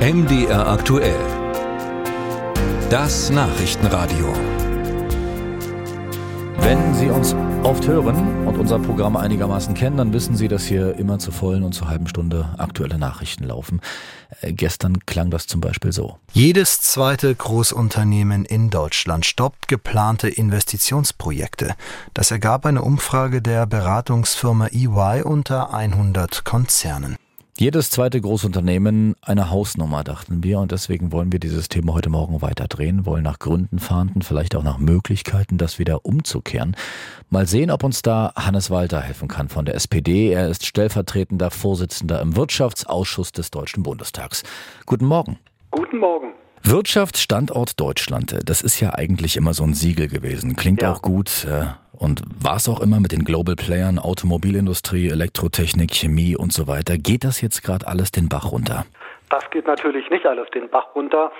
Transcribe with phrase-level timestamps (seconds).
[0.00, 1.20] MDR aktuell.
[2.88, 4.32] Das Nachrichtenradio.
[6.56, 7.34] Wenn Sie uns
[7.64, 11.64] oft hören und unser Programm einigermaßen kennen, dann wissen Sie, dass hier immer zur vollen
[11.64, 13.82] und zur halben Stunde aktuelle Nachrichten laufen.
[14.40, 16.16] Äh, gestern klang das zum Beispiel so.
[16.32, 21.74] Jedes zweite Großunternehmen in Deutschland stoppt geplante Investitionsprojekte.
[22.14, 27.18] Das ergab eine Umfrage der Beratungsfirma EY unter 100 Konzernen.
[27.60, 30.60] Jedes zweite Großunternehmen eine Hausnummer, dachten wir.
[30.60, 34.62] Und deswegen wollen wir dieses Thema heute Morgen weiterdrehen, wollen nach Gründen fahnden, vielleicht auch
[34.62, 36.74] nach Möglichkeiten, das wieder umzukehren.
[37.28, 40.32] Mal sehen, ob uns da Hannes Walter helfen kann von der SPD.
[40.32, 44.42] Er ist stellvertretender Vorsitzender im Wirtschaftsausschuss des Deutschen Bundestags.
[44.86, 45.38] Guten Morgen.
[45.70, 46.28] Guten Morgen.
[46.62, 50.56] Wirtschaftsstandort Deutschland, das ist ja eigentlich immer so ein Siegel gewesen.
[50.56, 50.94] Klingt ja.
[50.94, 51.46] auch gut.
[52.00, 56.96] Und war es auch immer mit den Global Playern, Automobilindustrie, Elektrotechnik, Chemie und so weiter.
[56.96, 58.86] Geht das jetzt gerade alles den Bach runter?
[59.28, 61.30] Das geht natürlich nicht alles den Bach runter.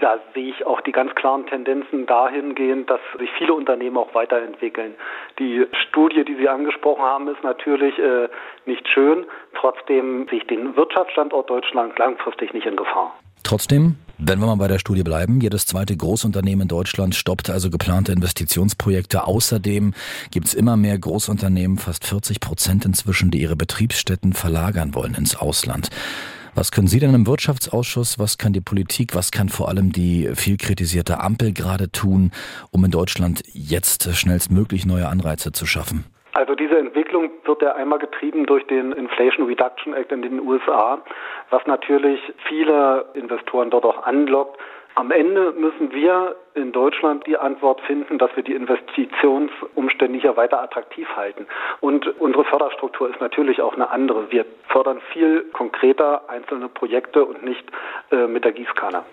[0.00, 4.94] Da sehe ich auch die ganz klaren Tendenzen dahingehend, dass sich viele Unternehmen auch weiterentwickeln.
[5.38, 8.28] Die Studie, die Sie angesprochen haben, ist natürlich äh,
[8.64, 9.26] nicht schön.
[9.54, 13.14] Trotzdem sehe ich den Wirtschaftsstandort Deutschland langfristig nicht in Gefahr.
[13.44, 17.68] Trotzdem, wenn wir mal bei der Studie bleiben, jedes zweite Großunternehmen in Deutschland stoppt also
[17.68, 19.26] geplante Investitionsprojekte.
[19.26, 19.92] Außerdem
[20.30, 25.36] gibt es immer mehr Großunternehmen, fast 40 Prozent inzwischen, die ihre Betriebsstätten verlagern wollen ins
[25.36, 25.90] Ausland.
[26.54, 30.30] Was können Sie denn im Wirtschaftsausschuss, was kann die Politik, was kann vor allem die
[30.34, 32.30] viel kritisierte Ampel gerade tun,
[32.70, 36.04] um in Deutschland jetzt schnellstmöglich neue Anreize zu schaffen?
[36.36, 41.00] Also diese Entwicklung wird ja einmal getrieben durch den Inflation Reduction Act in den USA,
[41.48, 44.60] was natürlich viele Investoren dort auch anlockt.
[44.96, 50.60] Am Ende müssen wir in Deutschland die Antwort finden, dass wir die Investitionsumstände hier weiter
[50.60, 51.46] attraktiv halten.
[51.80, 54.30] Und unsere Förderstruktur ist natürlich auch eine andere.
[54.30, 57.64] Wir fördern viel konkreter einzelne Projekte und nicht
[58.10, 59.04] äh, mit der Gießkanne.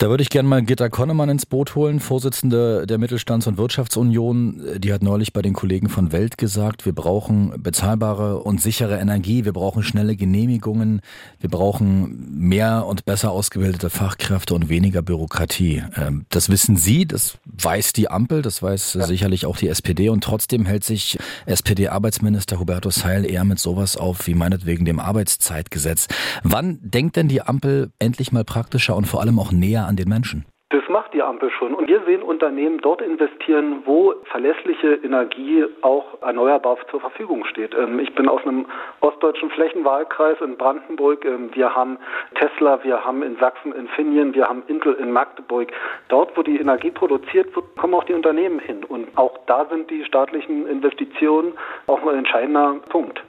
[0.00, 4.78] Da würde ich gerne mal Gitta Konnemann ins Boot holen, Vorsitzende der Mittelstands- und Wirtschaftsunion.
[4.78, 9.44] Die hat neulich bei den Kollegen von Welt gesagt, wir brauchen bezahlbare und sichere Energie,
[9.44, 11.02] wir brauchen schnelle Genehmigungen,
[11.38, 15.84] wir brauchen mehr und besser ausgebildete Fachkräfte und weniger Bürokratie.
[15.94, 19.06] Ähm, das wissen Sie, das weiß die Ampel, das weiß ja.
[19.06, 24.26] sicherlich auch die SPD und trotzdem hält sich SPD-Arbeitsminister Hubertus Heil eher mit sowas auf
[24.26, 26.08] wie meinetwegen dem Arbeitszeitgesetz.
[26.42, 30.08] Wann denkt denn die Ampel endlich mal praktischer und vor allem auch näher an den
[30.08, 30.46] Menschen?
[30.70, 31.74] Das macht die Ampel schon.
[31.74, 37.74] Und wir sehen Unternehmen dort investieren, wo verlässliche Energie auch erneuerbar zur Verfügung steht.
[37.74, 38.66] Ähm, ich bin aus einem
[39.00, 41.24] ostdeutschen Flächenwahlkreis in Brandenburg.
[41.24, 41.98] Ähm, wir haben
[42.36, 45.72] Tesla, wir haben in Sachsen Infineon, wir haben Intel in Magdeburg.
[46.06, 48.84] Dort, wo die Energie produziert wird, kommen auch die Unternehmen hin.
[48.84, 51.54] Und auch da sind die staatlichen Investitionen
[51.88, 53.20] auch ein entscheidender Punkt.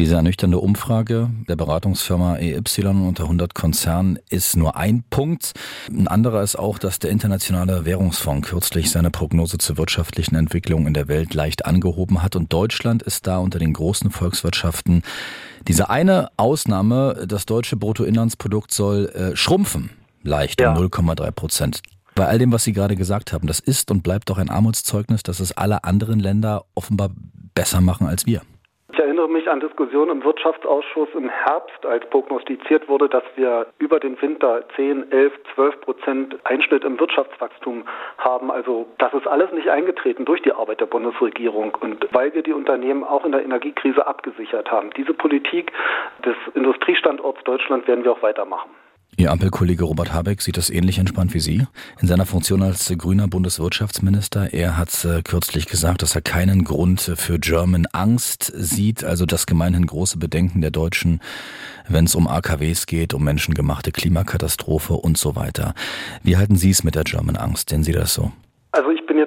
[0.00, 5.52] Diese ernüchternde Umfrage der Beratungsfirma EY unter 100 Konzernen ist nur ein Punkt.
[5.90, 10.94] Ein anderer ist auch, dass der Internationale Währungsfonds kürzlich seine Prognose zur wirtschaftlichen Entwicklung in
[10.94, 15.02] der Welt leicht angehoben hat und Deutschland ist da unter den großen Volkswirtschaften.
[15.68, 19.90] Diese eine Ausnahme, das deutsche Bruttoinlandsprodukt soll äh, schrumpfen,
[20.22, 20.72] leicht ja.
[20.72, 21.82] um 0,3 Prozent.
[22.14, 25.22] Bei all dem, was Sie gerade gesagt haben, das ist und bleibt doch ein Armutszeugnis,
[25.22, 27.10] dass es alle anderen Länder offenbar
[27.52, 28.40] besser machen als wir
[28.98, 34.20] erinnere mich an Diskussionen im Wirtschaftsausschuss im Herbst, als prognostiziert wurde, dass wir über den
[34.20, 37.84] Winter 10, 11, 12 Prozent Einschnitt im Wirtschaftswachstum
[38.18, 38.50] haben.
[38.50, 42.52] Also das ist alles nicht eingetreten durch die Arbeit der Bundesregierung und weil wir die
[42.52, 44.90] Unternehmen auch in der Energiekrise abgesichert haben.
[44.96, 45.72] Diese Politik
[46.24, 48.70] des Industriestandorts Deutschland werden wir auch weitermachen.
[49.16, 51.66] Ihr Ampelkollege Robert Habeck sieht das ähnlich entspannt wie Sie.
[52.00, 57.00] In seiner Funktion als grüner Bundeswirtschaftsminister, er hat äh, kürzlich gesagt, dass er keinen Grund
[57.16, 61.20] für German Angst sieht, also das gemeinhin große Bedenken der Deutschen,
[61.88, 65.74] wenn es um AKWs geht, um menschengemachte Klimakatastrophe und so weiter.
[66.22, 67.70] Wie halten Sie es mit der German Angst?
[67.70, 68.32] Sehen Sie das so?
[68.72, 69.18] Also ich bin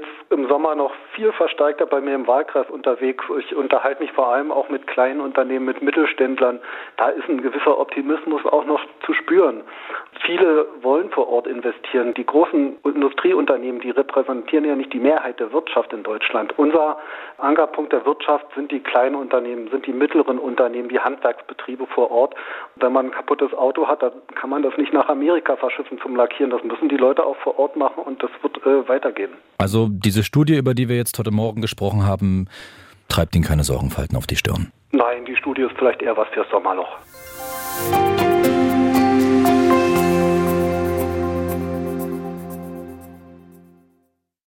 [0.54, 3.26] Sommer noch viel verstärkter bei mir im Wahlkreis unterwegs.
[3.40, 6.60] Ich unterhalte mich vor allem auch mit kleinen Unternehmen, mit Mittelständlern.
[6.98, 9.64] Da ist ein gewisser Optimismus auch noch zu spüren.
[10.26, 12.14] Viele wollen vor Ort investieren.
[12.14, 16.58] Die großen Industrieunternehmen, die repräsentieren ja nicht die Mehrheit der Wirtschaft in Deutschland.
[16.58, 16.98] Unser
[17.40, 22.36] Ankerpunkt der Wirtschaft sind die kleinen Unternehmen, sind die mittleren Unternehmen, die Handwerksbetriebe vor Ort.
[22.78, 26.16] Wenn man ein kaputtes Auto hat, dann kann man das nicht nach Amerika verschiffen zum
[26.16, 26.52] Lackieren.
[26.52, 29.32] Das müssen die Leute auch vor Ort machen und das wird äh, weitergehen.
[29.58, 32.48] Also diese Studie, über die wir jetzt heute Morgen gesprochen haben,
[33.10, 34.72] treibt Ihnen keine Sorgenfalten auf die Stirn.
[34.92, 36.98] Nein, die Studie ist vielleicht eher was fürs Sommerloch.